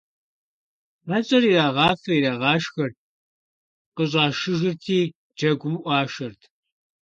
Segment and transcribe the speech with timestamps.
[1.07, 2.97] ХьэщӀэр ирагъафэ-ирагъашхэрт,
[3.95, 4.99] къыщӀашыжырти
[5.37, 6.41] джэгум Ӏуашэрт.